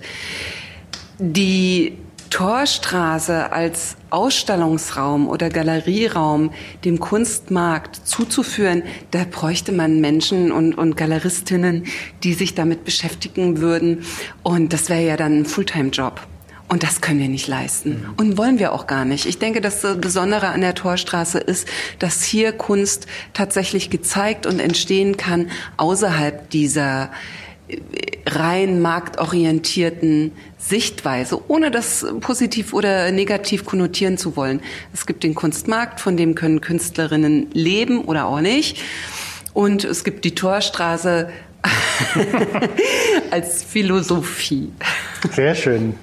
[1.17, 1.97] Die
[2.29, 6.51] Torstraße als Ausstellungsraum oder Galerieraum
[6.85, 11.85] dem Kunstmarkt zuzuführen, da bräuchte man Menschen und, und Galeristinnen,
[12.23, 14.03] die sich damit beschäftigen würden.
[14.43, 16.21] Und das wäre ja dann ein Fulltime-Job.
[16.69, 18.05] Und das können wir nicht leisten.
[18.17, 19.25] Und wollen wir auch gar nicht.
[19.25, 25.17] Ich denke, das Besondere an der Torstraße ist, dass hier Kunst tatsächlich gezeigt und entstehen
[25.17, 27.09] kann außerhalb dieser
[28.27, 34.61] rein marktorientierten Sichtweise, ohne das positiv oder negativ konnotieren zu wollen.
[34.93, 38.77] Es gibt den Kunstmarkt, von dem können Künstlerinnen leben oder auch nicht.
[39.53, 41.29] Und es gibt die Torstraße
[43.31, 44.71] als Philosophie.
[45.31, 45.95] Sehr schön.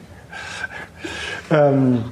[1.51, 2.05] Ähm,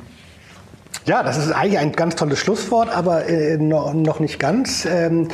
[1.07, 4.87] ja, das ist eigentlich ein ganz tolles Schlusswort, aber äh, noch, noch, nicht ganz.
[4.87, 5.29] Ähm,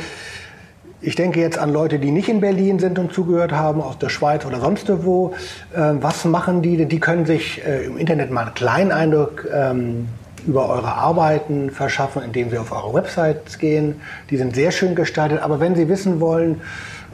[1.01, 4.09] ich denke jetzt an Leute, die nicht in Berlin sind und zugehört haben, aus der
[4.09, 5.33] Schweiz oder sonst wo.
[5.75, 6.85] Ähm, was machen die?
[6.85, 10.07] Die können sich äh, im Internet mal einen kleinen Eindruck ähm,
[10.45, 14.01] über eure Arbeiten verschaffen, indem sie auf eure Websites gehen.
[14.29, 15.41] Die sind sehr schön gestaltet.
[15.41, 16.61] Aber wenn sie wissen wollen,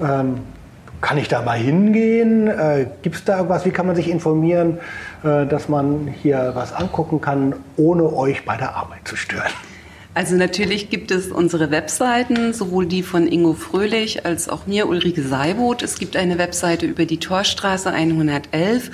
[0.01, 0.39] ähm,
[0.99, 2.47] kann ich da mal hingehen?
[2.47, 3.65] Äh, Gibt es da irgendwas?
[3.65, 4.79] Wie kann man sich informieren,
[5.23, 9.51] äh, dass man hier was angucken kann, ohne euch bei der Arbeit zu stören?
[10.17, 15.21] Also natürlich gibt es unsere Webseiten, sowohl die von Ingo Fröhlich als auch mir, Ulrike
[15.21, 15.83] Seiboth.
[15.83, 18.89] Es gibt eine Webseite über die Torstraße 111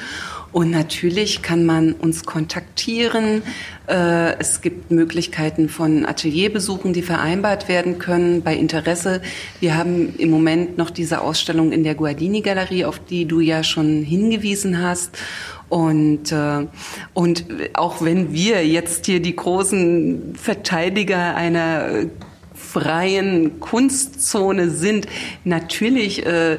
[0.54, 3.42] und natürlich kann man uns kontaktieren.
[3.88, 9.24] Äh, es gibt Möglichkeiten von Atelierbesuchen, die vereinbart werden können bei Interesse.
[9.60, 14.04] Wir haben im Moment noch diese Ausstellung in der Guardini-Galerie, auf die du ja schon
[14.04, 15.18] hingewiesen hast.
[15.70, 16.68] Und, äh,
[17.16, 22.06] und auch wenn wir jetzt hier die großen Verteidiger einer
[22.74, 25.08] freien Kunstzone sind.
[25.44, 26.58] Natürlich äh,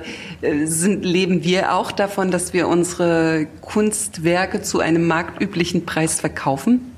[0.65, 6.93] sind, leben wir auch davon, dass wir unsere Kunstwerke zu einem marktüblichen Preis verkaufen.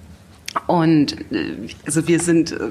[0.66, 1.54] Und äh,
[1.86, 2.68] also wir sind äh,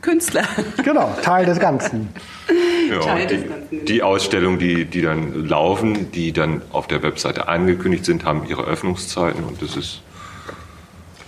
[0.00, 0.44] Künstler.
[0.84, 2.08] Genau, Teil des Ganzen.
[2.90, 3.68] Ja, Teil des Ganzen.
[3.70, 8.46] Die, die Ausstellungen, die, die dann laufen, die dann auf der Webseite angekündigt sind, haben
[8.48, 10.02] ihre Öffnungszeiten und das ist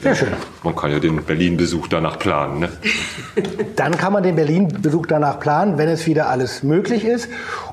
[0.03, 0.29] sehr schön.
[0.63, 2.61] Man kann ja den Berlin-Besuch danach planen.
[2.61, 2.69] Ne?
[3.77, 7.29] Dann kann man den Berlin-Besuch danach planen, wenn es wieder alles möglich ist.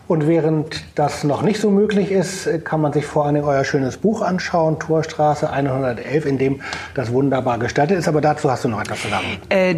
[0.08, 3.98] Und während das noch nicht so möglich ist, kann man sich vor allem euer schönes
[3.98, 6.62] Buch anschauen, Torstraße 111, in dem
[6.94, 8.08] das wunderbar gestaltet ist.
[8.08, 9.26] Aber dazu hast du noch etwas zu sagen.
[9.50, 9.76] Äh,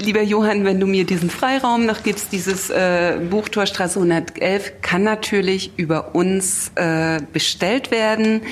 [0.00, 5.04] lieber Johann, wenn du mir diesen Freiraum noch gibst, dieses äh, Buch Torstraße 111 kann
[5.04, 8.42] natürlich über uns äh, bestellt werden.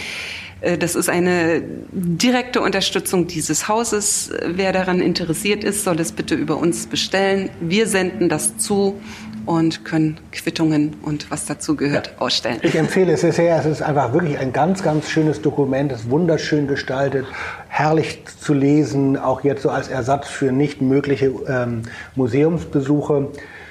[0.60, 4.30] Äh, das ist eine direkte Unterstützung dieses Hauses.
[4.44, 7.50] Wer daran interessiert ist, soll es bitte über uns bestellen.
[7.60, 9.00] Wir senden das zu
[9.46, 12.20] und können Quittungen und was dazu gehört ja.
[12.20, 12.58] ausstellen.
[12.62, 13.58] Ich empfehle es sehr.
[13.58, 15.90] Es ist einfach wirklich ein ganz, ganz schönes Dokument.
[15.90, 17.24] Es ist wunderschön gestaltet,
[17.68, 21.82] herrlich zu lesen, auch jetzt so als Ersatz für nicht mögliche ähm,
[22.14, 23.28] Museumsbesuche.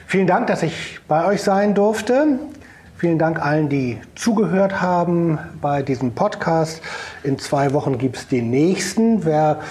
[0.08, 2.40] Vielen Dank, dass ich bei euch sein durfte.
[2.98, 6.82] Vielen Dank allen, die zugehört haben bei diesem Podcast.
[7.24, 9.24] In zwei Wochen gibt es den nächsten.
[9.24, 9.62] Wer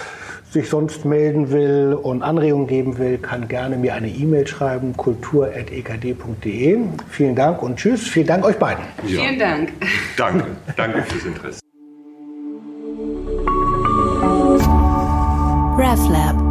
[0.49, 6.79] sich sonst melden will und Anregungen geben will, kann gerne mir eine E-Mail schreiben, kultur.ekd.de.
[7.09, 8.07] Vielen Dank und tschüss.
[8.07, 8.85] Vielen Dank euch beiden.
[9.05, 9.21] Ja.
[9.21, 9.73] Vielen Dank.
[10.15, 10.45] Danke.
[10.77, 11.59] Danke fürs Interesse.
[15.77, 16.46] RefLab